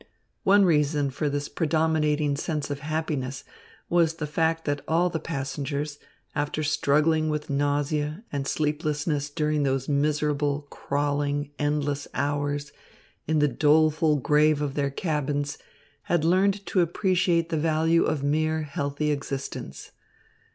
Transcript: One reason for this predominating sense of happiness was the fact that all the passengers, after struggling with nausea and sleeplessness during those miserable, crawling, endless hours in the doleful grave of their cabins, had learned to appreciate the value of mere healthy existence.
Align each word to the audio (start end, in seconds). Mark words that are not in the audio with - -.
One 0.41 0.65
reason 0.65 1.11
for 1.11 1.29
this 1.29 1.47
predominating 1.47 2.35
sense 2.35 2.71
of 2.71 2.79
happiness 2.79 3.43
was 3.87 4.15
the 4.15 4.25
fact 4.25 4.65
that 4.65 4.81
all 4.87 5.11
the 5.11 5.19
passengers, 5.19 5.99
after 6.33 6.63
struggling 6.63 7.29
with 7.29 7.51
nausea 7.51 8.23
and 8.31 8.47
sleeplessness 8.47 9.29
during 9.29 9.61
those 9.61 9.87
miserable, 9.87 10.63
crawling, 10.71 11.51
endless 11.59 12.07
hours 12.15 12.71
in 13.27 13.37
the 13.37 13.47
doleful 13.47 14.15
grave 14.15 14.59
of 14.59 14.73
their 14.73 14.89
cabins, 14.89 15.59
had 16.09 16.25
learned 16.25 16.65
to 16.65 16.81
appreciate 16.81 17.49
the 17.49 17.57
value 17.57 18.03
of 18.03 18.23
mere 18.23 18.63
healthy 18.63 19.11
existence. 19.11 19.91